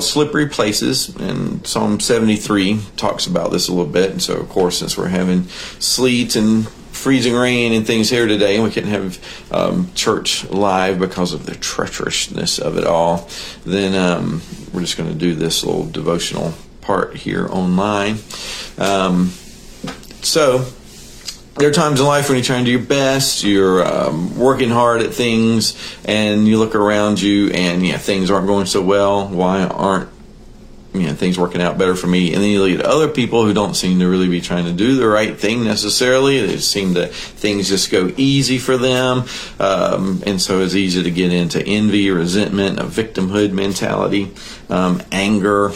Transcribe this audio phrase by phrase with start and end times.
[0.00, 4.10] slippery places and psalm 73 talks about this a little bit.
[4.10, 5.44] And so of course since we're having
[5.78, 10.98] sleet and freezing rain and things here today and we couldn't have um, church live
[10.98, 13.26] because of the treacherousness of it all
[13.64, 14.42] then um,
[14.72, 18.16] we're just going to do this little devotional part here online.
[18.78, 19.28] Um,
[20.22, 20.66] so
[21.60, 24.70] there are times in life when you're trying to do your best, you're um, working
[24.70, 29.28] hard at things, and you look around you, and yeah, things aren't going so well.
[29.28, 30.08] Why aren't
[30.94, 32.32] you know things working out better for me?
[32.32, 34.72] And then you look at other people who don't seem to really be trying to
[34.72, 36.40] do the right thing necessarily.
[36.46, 39.24] They seem to things just go easy for them,
[39.58, 44.32] um, and so it's easy to get into envy, resentment, a victimhood mentality,
[44.70, 45.72] um, anger.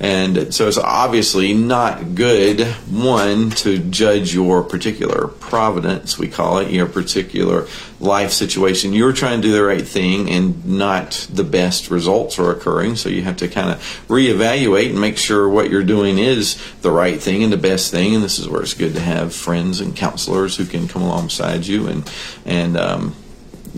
[0.00, 6.70] And so it's obviously not good, one, to judge your particular providence, we call it,
[6.70, 7.66] your particular
[8.00, 8.92] life situation.
[8.92, 12.96] You're trying to do the right thing and not the best results are occurring.
[12.96, 16.90] So you have to kind of reevaluate and make sure what you're doing is the
[16.90, 18.14] right thing and the best thing.
[18.14, 21.66] And this is where it's good to have friends and counselors who can come alongside
[21.66, 22.10] you and,
[22.44, 23.14] and, um,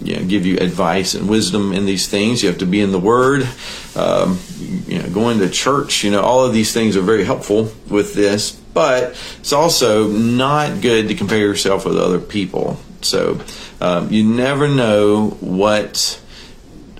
[0.02, 2.42] you know, give you advice and wisdom in these things.
[2.42, 3.48] You have to be in the Word.
[3.94, 4.38] Um,
[4.86, 6.04] you know, going to church.
[6.04, 10.80] You know, all of these things are very helpful with this, but it's also not
[10.80, 12.78] good to compare yourself with other people.
[13.02, 13.40] So
[13.80, 16.20] um, you never know what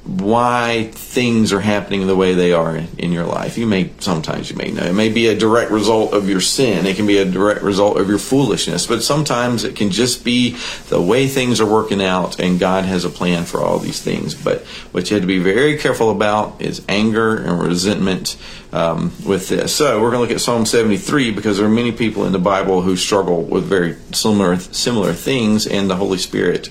[0.06, 3.58] why things are happening the way they are in your life.
[3.58, 6.86] You may sometimes you may know it may be a direct result of your sin.
[6.86, 10.56] It can be a direct result of your foolishness, but sometimes it can just be
[10.88, 14.34] the way things are working out, and God has a plan for all these things.
[14.34, 14.62] But
[14.92, 18.36] what you have to be very careful about is anger and resentment
[18.72, 19.74] um, with this.
[19.74, 22.38] So we're going to look at Psalm 73 because there are many people in the
[22.38, 26.70] Bible who struggle with very similar similar things, and the Holy Spirit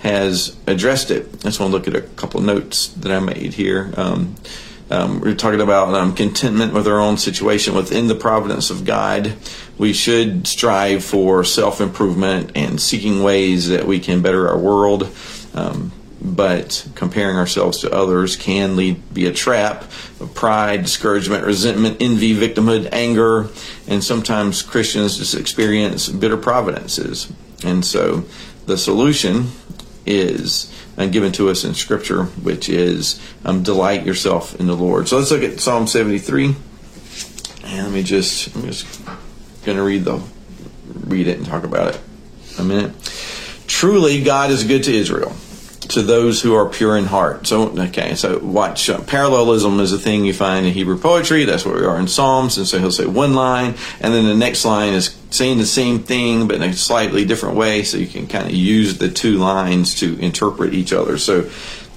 [0.00, 1.26] has addressed it.
[1.26, 3.92] I just want to look at a couple notes that I made here.
[3.96, 4.34] Um,
[4.90, 9.34] um, we're talking about um, contentment with our own situation within the providence of God.
[9.78, 15.14] We should strive for self improvement and seeking ways that we can better our world.
[15.54, 15.92] Um,
[16.22, 19.82] but comparing ourselves to others can lead be a trap
[20.20, 23.48] of pride, discouragement, resentment, envy, victimhood, anger,
[23.88, 27.32] and sometimes Christians just experience bitter providences.
[27.64, 28.24] And so
[28.66, 29.48] the solution
[30.10, 35.08] is uh, given to us in Scripture, which is um, delight yourself in the Lord.
[35.08, 36.54] So let's look at Psalm 73.
[37.64, 39.04] And let me just, I'm just
[39.64, 40.22] going to read the
[41.06, 42.00] read it and talk about it
[42.58, 42.92] a minute.
[43.66, 45.34] Truly, God is good to Israel
[45.90, 47.46] to those who are pure in heart.
[47.46, 48.88] So, okay, so watch.
[48.88, 51.44] Uh, parallelism is a thing you find in Hebrew poetry.
[51.44, 52.58] That's what we are in Psalms.
[52.58, 56.00] And so he'll say one line, and then the next line is saying the same
[56.00, 57.82] thing, but in a slightly different way.
[57.82, 61.18] So you can kind of use the two lines to interpret each other.
[61.18, 61.50] So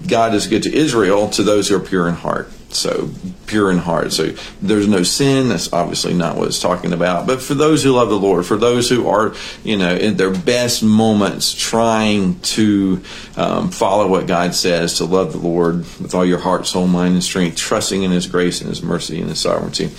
[0.08, 2.52] God is good to Israel, to those who are pure in heart.
[2.70, 3.12] So
[3.46, 4.14] pure in heart.
[4.14, 5.50] So there's no sin.
[5.50, 7.28] That's obviously not what it's talking about.
[7.28, 10.32] But for those who love the Lord, for those who are, you know, in their
[10.32, 13.04] best moments trying to
[13.38, 17.14] um, follow what God says, to love the Lord with all your heart, soul, mind,
[17.14, 19.92] and strength, trusting in His grace and His mercy and His sovereignty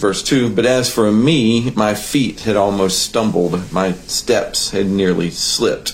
[0.00, 5.30] verse 2 But as for me, my feet had almost stumbled, my steps had nearly
[5.30, 5.90] slipped.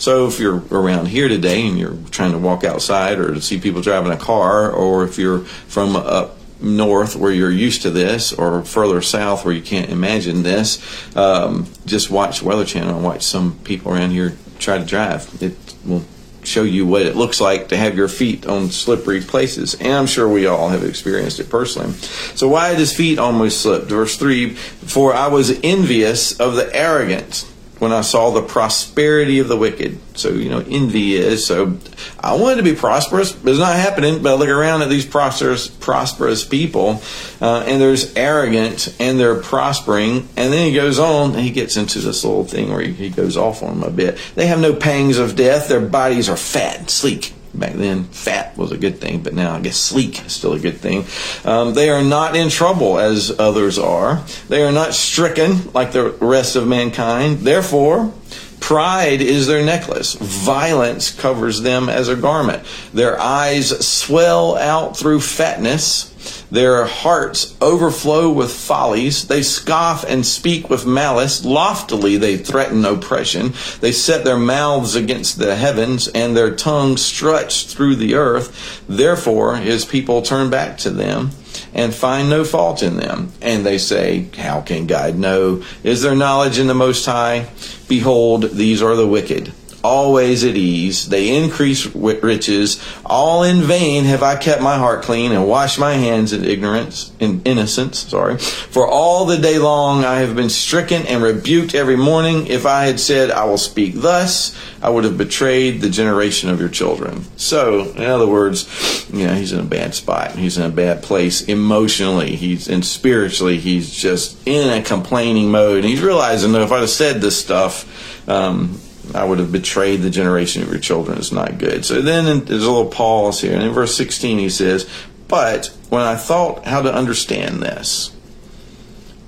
[0.00, 3.60] So if you're around here today and you're trying to walk outside or to see
[3.60, 8.32] people driving a car, or if you're from up north where you're used to this,
[8.32, 10.80] or further south where you can't imagine this,
[11.16, 15.42] um, just watch Weather Channel and watch some people around here try to drive.
[15.42, 16.04] It will
[16.42, 19.74] show you what it looks like to have your feet on slippery places.
[19.74, 21.92] And I'm sure we all have experienced it personally.
[22.34, 23.84] So why did his feet almost slip?
[23.84, 27.46] Verse 3 For I was envious of the arrogant
[27.80, 29.98] when I saw the prosperity of the wicked.
[30.16, 31.46] So, you know, envy is.
[31.46, 31.78] So
[32.20, 34.22] I wanted to be prosperous, but it's not happening.
[34.22, 37.02] But I look around at these prosperous, prosperous people,
[37.40, 40.28] uh, and there's arrogant, and they're prospering.
[40.36, 43.08] And then he goes on, and he gets into this little thing where he, he
[43.08, 44.18] goes off on them a bit.
[44.34, 45.68] They have no pangs of death.
[45.68, 47.32] Their bodies are fat and sleek.
[47.52, 50.58] Back then, fat was a good thing, but now I guess sleek is still a
[50.58, 51.04] good thing.
[51.44, 54.24] Um, they are not in trouble as others are.
[54.48, 57.38] They are not stricken like the rest of mankind.
[57.38, 58.12] Therefore,
[58.60, 60.14] Pride is their necklace.
[60.14, 62.62] Violence covers them as a garment.
[62.92, 66.09] Their eyes swell out through fatness.
[66.50, 69.28] Their hearts overflow with follies.
[69.28, 71.44] They scoff and speak with malice.
[71.44, 73.54] Loftily they threaten oppression.
[73.80, 78.82] They set their mouths against the heavens and their tongues stretch through the earth.
[78.88, 81.30] Therefore his people turn back to them
[81.72, 83.32] and find no fault in them.
[83.40, 85.62] And they say, How can God know?
[85.82, 87.48] Is there knowledge in the Most High?
[87.88, 89.52] Behold, these are the wicked.
[89.82, 91.08] Always at ease.
[91.08, 92.84] They increase riches.
[93.04, 97.12] All in vain have I kept my heart clean and washed my hands in ignorance,
[97.18, 98.38] in innocence, sorry.
[98.38, 102.46] For all the day long I have been stricken and rebuked every morning.
[102.46, 106.60] If I had said, I will speak thus, I would have betrayed the generation of
[106.60, 107.24] your children.
[107.36, 110.32] So, in other words, you know, he's in a bad spot.
[110.32, 112.36] He's in a bad place emotionally.
[112.36, 113.58] He's and spiritually.
[113.58, 115.78] He's just in a complaining mode.
[115.78, 118.80] And he's realizing that if I'd have said this stuff, um,
[119.14, 121.18] I would have betrayed the generation of your children.
[121.18, 121.84] It's not good.
[121.84, 123.54] So then there's a little pause here.
[123.54, 124.88] And in verse 16, he says,
[125.28, 128.14] But when I thought how to understand this,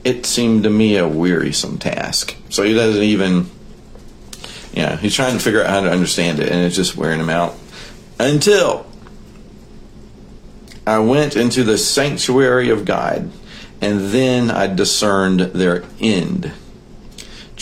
[0.05, 2.37] it seemed to me a wearisome task.
[2.49, 3.51] So he doesn't even,
[4.75, 7.21] you know, he's trying to figure out how to understand it, and it's just wearing
[7.21, 7.55] him out.
[8.19, 8.87] Until
[10.87, 13.31] I went into the sanctuary of God,
[13.81, 16.53] and then I discerned their end.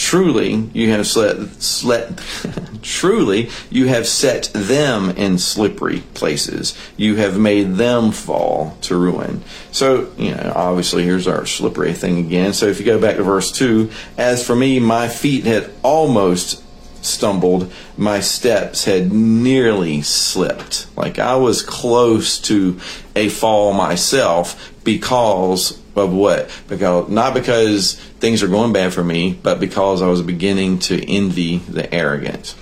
[0.01, 2.23] Truly, you have slet,
[2.83, 6.75] truly you have set them in slippery places.
[6.97, 9.43] You have made them fall to ruin.
[9.73, 12.55] So, you know, obviously here's our slippery thing again.
[12.55, 16.65] So if you go back to verse 2, as for me, my feet had almost
[17.05, 20.87] stumbled, my steps had nearly slipped.
[20.97, 22.81] Like I was close to
[23.15, 26.51] a fall myself because of what?
[26.69, 31.01] Because not because things are going bad for me, but because I was beginning to
[31.09, 32.55] envy the arrogant.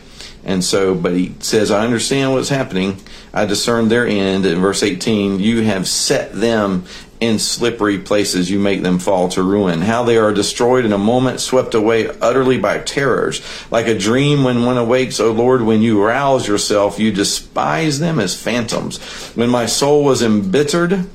[0.44, 2.98] And so, but he says, I understand what's happening.
[3.34, 4.46] I discern their end.
[4.46, 6.84] In verse 18, you have set them
[7.20, 8.50] in slippery places.
[8.50, 9.82] You make them fall to ruin.
[9.82, 13.42] How they are destroyed in a moment, swept away utterly by terrors.
[13.70, 18.18] Like a dream when one awakes, O Lord, when you rouse yourself, you despise them
[18.18, 18.98] as phantoms.
[19.34, 21.06] When my soul was embittered,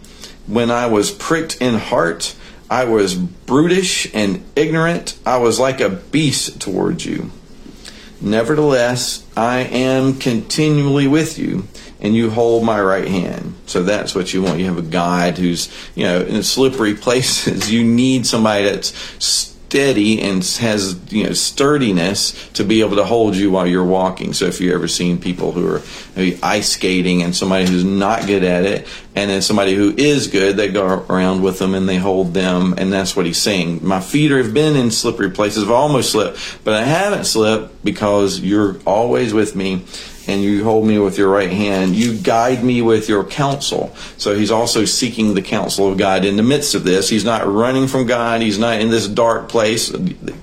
[0.47, 2.35] when I was pricked in heart,
[2.69, 5.17] I was brutish and ignorant.
[5.25, 7.31] I was like a beast towards you.
[8.19, 11.67] Nevertheless, I am continually with you,
[11.99, 13.55] and you hold my right hand.
[13.65, 14.59] So that's what you want.
[14.59, 17.71] You have a guide who's, you know, in slippery places.
[17.71, 23.35] You need somebody that's steady and has you know sturdiness to be able to hold
[23.35, 24.31] you while you're walking.
[24.31, 25.81] So if you've ever seen people who are
[26.43, 30.57] ice skating and somebody who's not good at it, and then somebody who is good,
[30.57, 33.79] they go around with them and they hold them, and that's what he's saying.
[33.81, 35.63] My feet have been in slippery places.
[35.63, 39.85] I've almost slipped, but I haven't slipped because you're always with me
[40.27, 41.95] and you hold me with your right hand.
[41.95, 43.95] You guide me with your counsel.
[44.17, 47.09] So he's also seeking the counsel of God in the midst of this.
[47.09, 48.41] He's not running from God.
[48.41, 49.91] He's not in this dark place.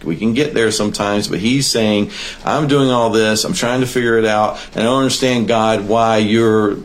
[0.05, 2.11] We can get there sometimes, but he's saying,
[2.45, 3.45] I'm doing all this.
[3.45, 4.59] I'm trying to figure it out.
[4.73, 6.77] And I don't understand, God, why you're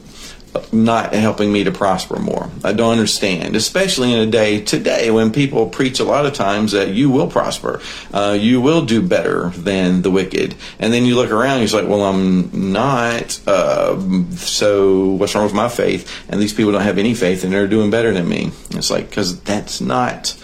[0.72, 2.50] not helping me to prosper more.
[2.64, 6.72] I don't understand, especially in a day today when people preach a lot of times
[6.72, 7.82] that you will prosper,
[8.14, 11.90] uh, you will do better than the wicked, and then you look around, you're like,
[11.90, 13.40] well, I'm not.
[13.48, 14.00] Uh,
[14.32, 16.12] so what's wrong with my faith?
[16.30, 18.52] And these people don't have any faith, and they're doing better than me.
[18.72, 20.36] It's like because that's not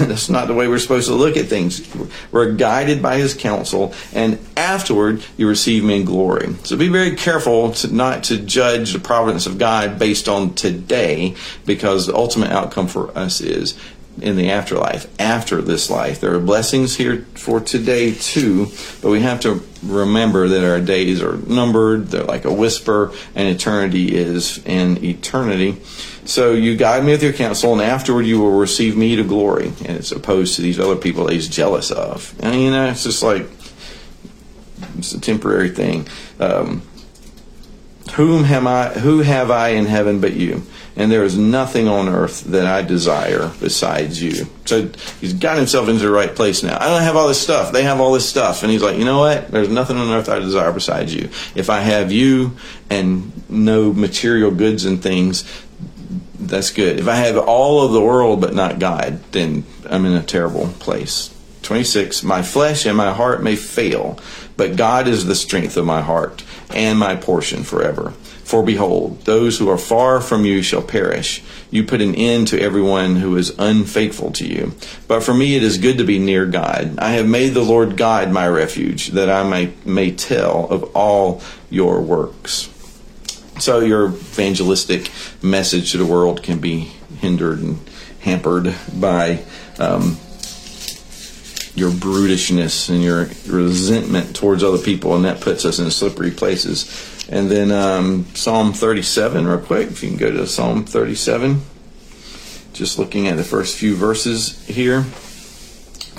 [0.08, 1.86] That's not the way we're supposed to look at things.
[2.32, 6.54] We're guided by his counsel, and afterward you receive me in glory.
[6.64, 11.34] So be very careful to not to judge the providence of God based on today,
[11.66, 13.78] because the ultimate outcome for us is
[14.22, 16.20] in the afterlife, after this life.
[16.20, 18.66] There are blessings here for today too,
[19.02, 23.48] but we have to remember that our days are numbered, they're like a whisper, and
[23.48, 25.80] eternity is in eternity.
[26.24, 29.68] So you guide me with your counsel, and afterward you will receive me to glory.
[29.84, 32.34] And it's opposed to these other people that he's jealous of.
[32.40, 33.46] And you know, it's just like
[34.98, 36.06] it's a temporary thing.
[36.38, 36.82] Um,
[38.12, 38.90] whom have I?
[38.90, 40.62] Who have I in heaven but you?
[40.96, 44.46] And there is nothing on earth that I desire besides you.
[44.64, 46.76] So he's got himself into the right place now.
[46.80, 47.72] I don't have all this stuff.
[47.72, 48.62] They have all this stuff.
[48.62, 49.50] And he's like, you know what?
[49.50, 51.30] There's nothing on earth I desire besides you.
[51.54, 52.56] If I have you
[52.88, 55.44] and no material goods and things,
[56.38, 56.98] that's good.
[56.98, 60.68] If I have all of the world but not God, then I'm in a terrible
[60.78, 61.34] place.
[61.62, 64.18] 26 My flesh and my heart may fail,
[64.56, 68.12] but God is the strength of my heart and my portion forever.
[68.50, 71.40] For behold, those who are far from you shall perish.
[71.70, 74.72] You put an end to everyone who is unfaithful to you.
[75.06, 76.98] But for me it is good to be near God.
[76.98, 81.42] I have made the Lord God my refuge, that I may, may tell of all
[81.70, 82.68] your works.
[83.60, 86.90] So your evangelistic message to the world can be
[87.20, 87.78] hindered and
[88.18, 89.44] hampered by
[89.78, 90.18] um,
[91.76, 97.16] your brutishness and your resentment towards other people, and that puts us in slippery places.
[97.30, 101.62] And then um, Psalm 37, real quick, if you can go to Psalm 37.
[102.72, 105.04] Just looking at the first few verses here.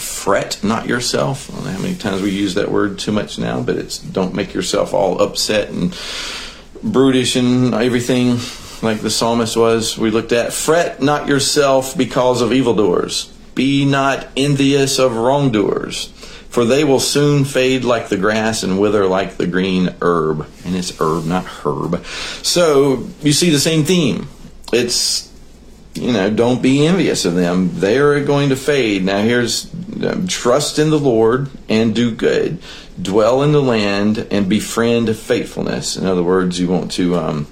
[0.01, 1.49] fret not yourself.
[1.49, 3.97] I don't know how many times we use that word too much now, but it's
[3.99, 5.97] don't make yourself all upset and
[6.83, 8.37] brutish and everything
[8.81, 9.97] like the psalmist was.
[9.97, 13.25] We looked at fret not yourself because of evildoers.
[13.53, 16.11] Be not envious of wrongdoers,
[16.51, 20.47] for they will soon fade like the grass and wither like the green herb.
[20.65, 22.05] And it's herb, not herb.
[22.43, 24.27] So you see the same theme.
[24.71, 25.31] It's
[25.93, 27.79] you know, don't be envious of them.
[27.79, 29.03] They are going to fade.
[29.03, 32.59] Now, here's um, trust in the Lord and do good.
[33.01, 35.97] Dwell in the land and befriend faithfulness.
[35.97, 37.47] In other words, you want to um,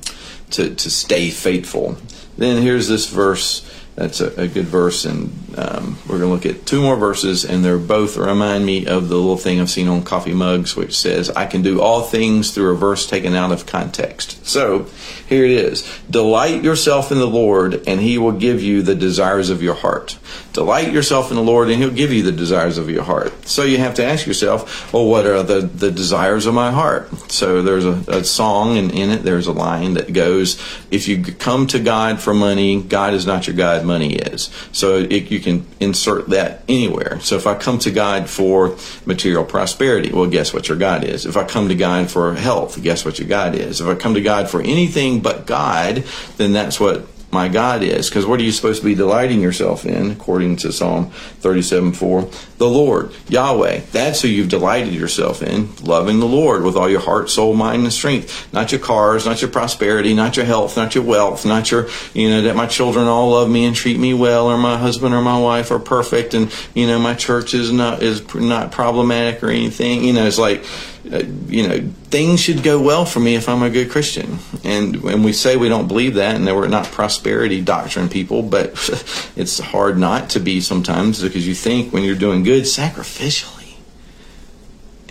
[0.51, 1.97] to to stay faithful.
[2.37, 3.69] Then here's this verse.
[3.95, 7.45] That's a, a good verse, and um, we're going to look at two more verses,
[7.45, 10.95] and they're both remind me of the little thing I've seen on coffee mugs, which
[10.97, 14.87] says, "I can do all things through a verse taken out of context." So
[15.27, 19.49] here it is: Delight yourself in the Lord, and He will give you the desires
[19.49, 20.17] of your heart.
[20.53, 23.47] Delight yourself in the Lord, and He'll give you the desires of your heart.
[23.47, 27.31] So you have to ask yourself, well, what are the, the desires of my heart?
[27.31, 30.59] So there's a, a song, and in it there's a line that goes,
[30.91, 34.49] if you come to God for money, God is not your God, money is.
[34.71, 37.19] So it, you can insert that anywhere.
[37.21, 41.25] So if I come to God for material prosperity, well, guess what your God is?
[41.25, 43.81] If I come to God for health, guess what your God is?
[43.81, 46.03] If I come to God for anything but God,
[46.37, 48.09] then that's what my God is.
[48.09, 52.29] Because what are you supposed to be delighting yourself in, according to Psalm 37 4?
[52.57, 53.81] The Lord, Yahweh.
[53.91, 57.83] That's who you've delighted yourself in, loving the Lord with all your heart, soul, mind,
[57.83, 58.51] and strength.
[58.51, 62.29] Not your cars, not your prosperity, not your health, not your wealth, not your, you
[62.29, 65.21] know, that my children all love me and treat me well, or my husband or
[65.21, 69.49] my wife are perfect, and, you know, my church is not, is not problematic or
[69.49, 70.03] anything.
[70.03, 70.65] You know, it's like,
[71.11, 74.39] Uh, you know, things should go well for me if I'm a good Christian.
[74.63, 78.43] And when we say we don't believe that, and that we're not prosperity doctrine people,
[78.43, 78.71] but
[79.35, 83.58] it's hard not to be sometimes because you think when you're doing good sacrificially,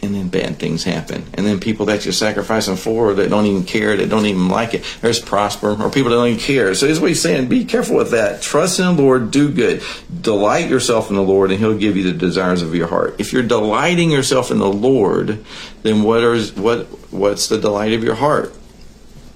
[0.02, 1.24] and then bad things happen.
[1.34, 4.74] And then people that you're sacrificing for that don't even care, that don't even like
[4.74, 6.74] it, there's prosper, or people that don't even care.
[6.74, 8.42] So he's what he's saying, be careful with that.
[8.42, 9.82] Trust in the Lord, do good.
[10.20, 13.16] Delight yourself in the Lord, and he'll give you the desires of your heart.
[13.18, 15.44] If you're delighting yourself in the Lord,
[15.82, 18.54] then what is what what's the delight of your heart?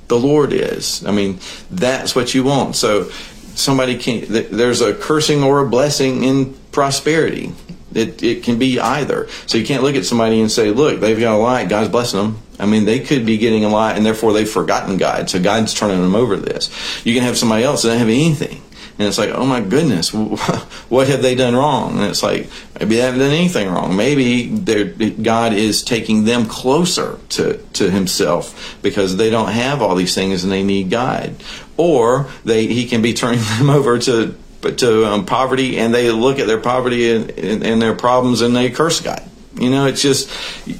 [0.08, 1.04] The Lord is.
[1.06, 1.40] I mean,
[1.70, 2.76] that's what you want.
[2.76, 3.10] So
[3.54, 7.52] somebody can there's a cursing or a blessing in prosperity
[7.96, 9.28] it, it can be either.
[9.46, 12.20] So you can't look at somebody and say, look, they've got a lot, God's blessing
[12.20, 12.38] them.
[12.58, 15.28] I mean, they could be getting a lot and therefore they've forgotten God.
[15.28, 16.70] So God's turning them over to this.
[17.04, 18.62] You can have somebody else that doesn't have anything.
[18.98, 20.12] And it's like, oh my goodness,
[20.88, 21.98] what have they done wrong?
[21.98, 23.96] And it's like, maybe they haven't done anything wrong.
[23.96, 30.14] Maybe God is taking them closer to, to Himself because they don't have all these
[30.14, 31.34] things and they need God.
[31.76, 36.10] Or they, He can be turning them over to but to um, poverty, and they
[36.10, 39.22] look at their poverty and, and, and their problems and they curse God.
[39.54, 40.30] You know, it's just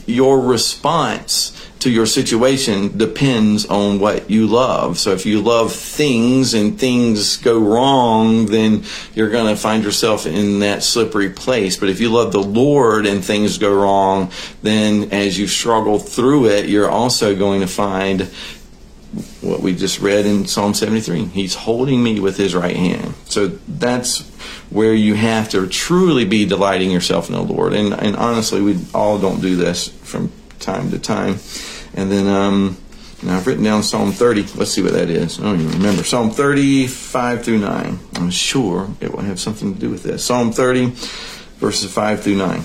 [0.09, 4.99] your response to your situation depends on what you love.
[4.99, 8.85] So if you love things and things go wrong, then
[9.15, 11.77] you're going to find yourself in that slippery place.
[11.77, 14.31] But if you love the Lord and things go wrong,
[14.63, 18.31] then as you struggle through it, you're also going to find
[19.41, 21.27] what we just read in Psalm 73.
[21.27, 23.15] He's holding me with his right hand.
[23.27, 24.29] So that's
[24.71, 27.75] where you have to truly be delighting yourself in the Lord.
[27.75, 31.39] And, and honestly, we all don't do this from time to time.
[31.95, 32.79] And then, um,
[33.23, 34.55] now I've written down Psalm 30.
[34.57, 35.39] Let's see what that is.
[35.39, 36.03] I don't even remember.
[36.03, 37.99] Psalm 35 through 9.
[38.17, 40.25] I'm sure it will have something to do with this.
[40.25, 40.87] Psalm 30,
[41.59, 42.63] verses 5 through 9.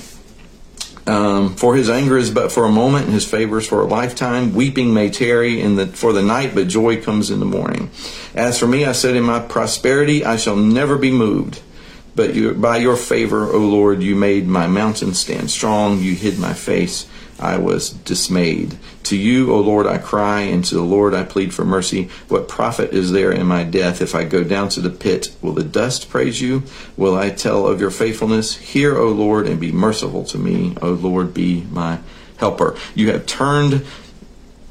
[1.37, 3.85] Um, for his anger is but for a moment, and his favor is for a
[3.85, 4.53] lifetime.
[4.53, 7.91] Weeping may tarry in the for the night, but joy comes in the morning.
[8.33, 11.61] As for me, I said in my prosperity, I shall never be moved.
[12.15, 15.99] But you, by your favor, O Lord, you made my mountain stand strong.
[15.99, 17.05] You hid my face
[17.39, 18.77] I was dismayed.
[19.03, 22.09] To you, O Lord, I cry, and to the Lord I plead for mercy.
[22.27, 25.35] What profit is there in my death if I go down to the pit?
[25.41, 26.63] Will the dust praise you?
[26.97, 28.55] Will I tell of your faithfulness?
[28.55, 30.75] Hear, O Lord, and be merciful to me.
[30.81, 31.99] O Lord, be my
[32.37, 32.75] helper.
[32.95, 33.85] You have turned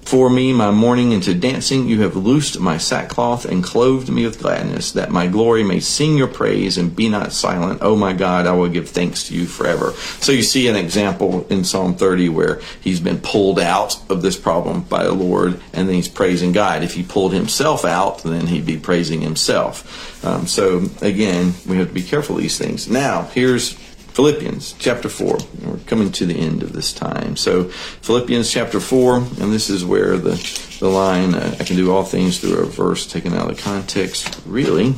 [0.06, 1.88] for me my mourning into dancing.
[1.88, 6.16] You have loosed my sackcloth and clothed me with gladness, that my glory may sing
[6.16, 7.80] your praise and be not silent.
[7.82, 9.92] Oh my God, I will give thanks to you forever.
[10.20, 14.36] So you see an example in Psalm 30 where he's been pulled out of this
[14.36, 16.84] problem by the Lord and then he's praising God.
[16.84, 20.24] If he pulled himself out, then he'd be praising himself.
[20.24, 22.88] Um, so again, we have to be careful of these things.
[22.88, 23.76] Now, here's
[24.16, 25.36] Philippians chapter 4.
[25.62, 27.36] We're coming to the end of this time.
[27.36, 30.36] So, Philippians chapter 4, and this is where the,
[30.80, 34.40] the line, uh, I can do all things through a verse taken out of context,
[34.46, 34.94] really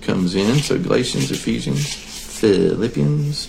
[0.00, 0.60] comes in.
[0.60, 1.92] So, Galatians, Ephesians,
[2.40, 3.48] Philippians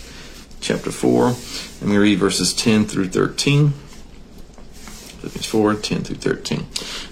[0.60, 1.28] chapter 4.
[1.28, 3.70] Let me read verses 10 through 13.
[3.70, 6.66] Philippians 4, 10 through 13.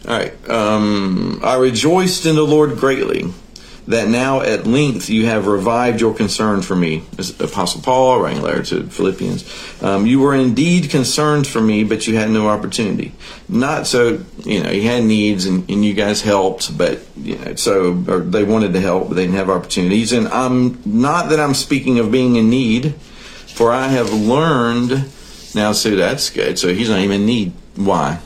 [0.10, 0.50] All right.
[0.50, 3.32] Um, I rejoiced in the Lord greatly
[3.88, 7.04] that now at length you have revived your concern for me.
[7.18, 9.84] As Apostle Paul writing a letter to Philippians.
[9.84, 13.14] Um, you were indeed concerned for me, but you had no opportunity.
[13.50, 17.56] Not so, you know, you had needs and, and you guys helped, but, you know,
[17.56, 20.14] so, they wanted to help, but they didn't have opportunities.
[20.14, 25.10] And I'm not that I'm speaking of being in need, for I have learned.
[25.56, 26.58] Now, so that's good.
[26.58, 27.54] So he's not even in need.
[27.76, 28.20] Why?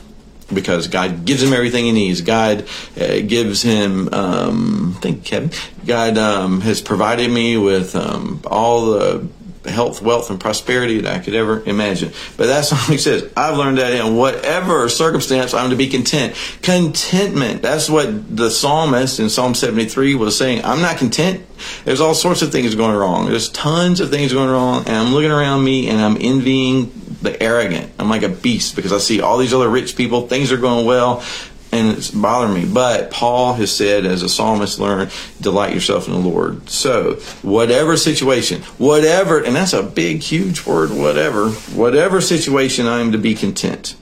[0.52, 2.20] Because God gives him everything he needs.
[2.20, 2.68] God
[3.00, 5.50] uh, gives him, um, thank you, Kevin.
[5.86, 9.28] God um, has provided me with um, all the
[9.68, 12.12] health, wealth, and prosperity that I could ever imagine.
[12.36, 13.30] But that's what he says.
[13.36, 16.34] I've learned that in whatever circumstance, I'm to be content.
[16.62, 17.62] Contentment.
[17.62, 20.64] That's what the psalmist in Psalm 73 was saying.
[20.64, 21.44] I'm not content.
[21.84, 23.26] There's all sorts of things going wrong.
[23.26, 27.40] There's tons of things going wrong, and I'm looking around me and I'm envying the
[27.42, 27.92] arrogant.
[27.98, 30.86] I'm like a beast because I see all these other rich people, things are going
[30.86, 31.22] well,
[31.72, 32.70] and it's bothering me.
[32.72, 35.10] But Paul has said, as a psalmist learned,
[35.40, 36.68] delight yourself in the Lord.
[36.70, 43.12] So, whatever situation, whatever, and that's a big, huge word, whatever, whatever situation, I am
[43.12, 43.96] to be content.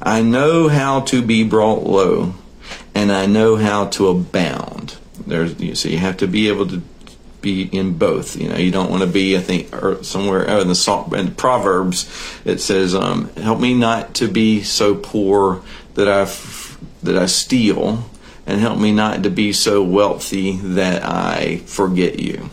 [0.00, 2.34] I know how to be brought low,
[2.94, 4.96] and I know how to abound.
[5.26, 6.82] There's, you so you have to be able to
[7.42, 8.36] be in both.
[8.40, 11.34] You know, you don't want to be, I think, or somewhere in the salt in
[11.34, 12.08] Proverbs,
[12.44, 15.62] it says, um, "Help me not to be so poor
[15.94, 16.24] that I
[17.02, 18.08] that I steal,
[18.46, 22.50] and help me not to be so wealthy that I forget you."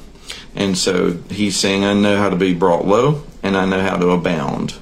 [0.55, 3.96] And so he's saying, "I know how to be brought low, and I know how
[3.96, 4.74] to abound,"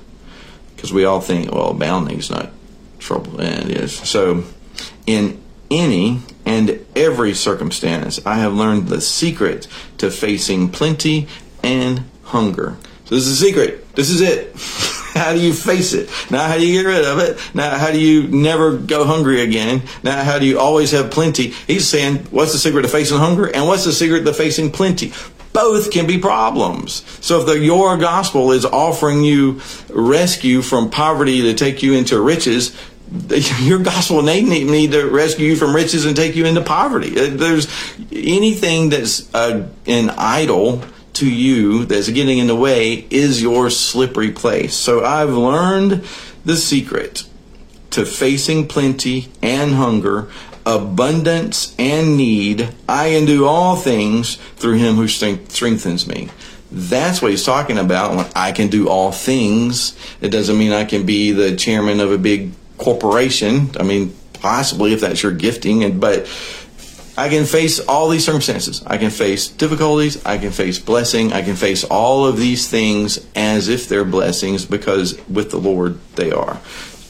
[0.75, 2.51] because we all think, well, abounding is not
[2.99, 3.93] trouble, and it is.
[3.93, 4.43] So,
[5.05, 5.37] in
[5.69, 11.27] any and every circumstance, I have learned the secret to facing plenty
[11.63, 12.77] and hunger.
[13.05, 13.95] So this is the secret.
[13.95, 14.55] This is it.
[15.17, 16.09] how do you face it?
[16.29, 17.39] Now, how do you get rid of it?
[17.55, 19.83] Now, how do you never go hungry again?
[20.03, 21.50] Now, how do you always have plenty?
[21.50, 23.53] He's saying, what's the secret to facing hunger?
[23.53, 25.12] And what's the secret to facing plenty?
[25.53, 27.03] Both can be problems.
[27.25, 32.21] So if the your gospel is offering you rescue from poverty to take you into
[32.21, 32.77] riches,
[33.60, 37.17] your gospel need to rescue you from riches and take you into poverty.
[37.20, 37.67] Uh, there's
[38.12, 40.82] anything that's uh, an idol
[41.13, 44.76] to you that's getting in the way is your slippery place.
[44.76, 46.06] So I've learned
[46.46, 47.24] the secret
[47.91, 50.30] to facing plenty and hunger,
[50.65, 52.70] abundance and need.
[52.88, 56.30] I can do all things through him who strengthens me.
[56.70, 59.98] That's what he's talking about I can do all things.
[60.20, 63.71] It doesn't mean I can be the chairman of a big corporation.
[63.79, 66.27] I mean, possibly if that's your gifting, and but
[67.17, 68.83] I can face all these circumstances.
[68.85, 70.23] I can face difficulties.
[70.23, 71.33] I can face blessing.
[71.33, 75.99] I can face all of these things as if they're blessings because with the Lord
[76.15, 76.61] they are.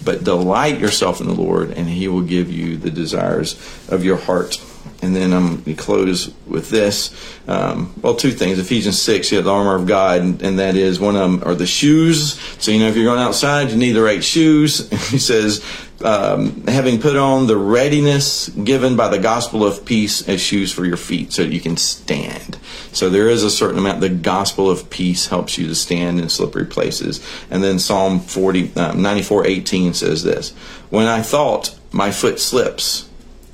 [0.05, 3.55] But delight yourself in the Lord, and He will give you the desires
[3.89, 4.63] of your heart.
[5.01, 7.13] And then I'm going to close with this.
[7.47, 8.57] Um, well, two things.
[8.57, 11.47] Ephesians 6, you have the armor of God, and, and, that is one of them
[11.47, 12.39] are the shoes.
[12.59, 14.89] So, you know, if you're going outside, you need the right shoes.
[15.11, 15.63] he says,
[16.03, 20.85] um, having put on the readiness given by the gospel of peace as shoes for
[20.85, 22.57] your feet so you can stand.
[22.91, 24.01] So there is a certain amount.
[24.01, 27.25] The gospel of peace helps you to stand in slippery places.
[27.49, 30.51] And then Psalm 40, uh, 94, 18 says this,
[30.89, 33.06] When I thought my foot slips,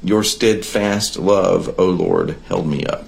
[0.04, 3.06] your steadfast love, O Lord, held me up.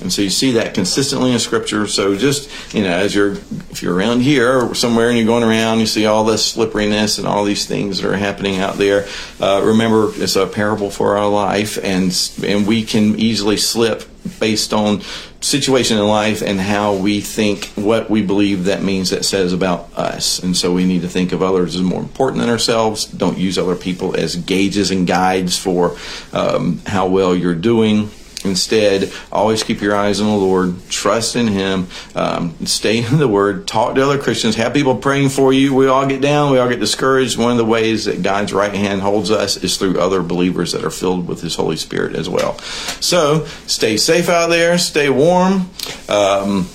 [0.00, 1.86] And so you see that consistently in Scripture.
[1.86, 3.32] So just you know, as you're
[3.70, 7.18] if you're around here or somewhere and you're going around, you see all this slipperiness
[7.18, 9.06] and all these things that are happening out there.
[9.40, 14.04] Uh, remember, it's a parable for our life, and and we can easily slip
[14.38, 15.02] based on
[15.40, 19.88] situation in life and how we think what we believe that means that says about
[19.96, 20.38] us.
[20.38, 23.06] And so we need to think of others as more important than ourselves.
[23.06, 25.96] Don't use other people as gauges and guides for
[26.32, 28.10] um, how well you're doing
[28.44, 33.28] Instead, always keep your eyes on the Lord, trust in Him, um, stay in the
[33.28, 35.74] Word, talk to other Christians, have people praying for you.
[35.74, 37.38] We all get down, we all get discouraged.
[37.38, 40.84] One of the ways that God's right hand holds us is through other believers that
[40.84, 42.58] are filled with His Holy Spirit as well.
[43.00, 45.68] So, stay safe out there, stay warm.
[46.08, 46.68] Um,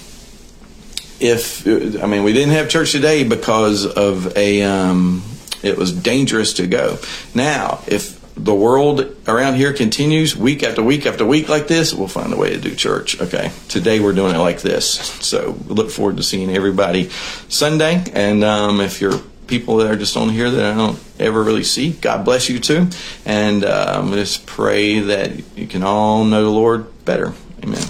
[1.20, 4.62] if I mean, we didn't have church today because of a.
[4.64, 5.24] Um,
[5.64, 7.00] it was dangerous to go.
[7.34, 12.08] Now, if the world around here continues week after week after week like this, we'll
[12.08, 13.20] find a way to do church.
[13.22, 13.52] Okay.
[13.70, 14.88] Today we're doing it like this.
[15.26, 17.10] So look forward to seeing everybody
[17.48, 18.04] Sunday.
[18.14, 21.64] And um, if you're people that are just on here that I don't ever really
[21.64, 22.90] see, God bless you too.
[23.26, 27.34] And um, just pray that you can all know the Lord better.
[27.64, 27.84] Amen.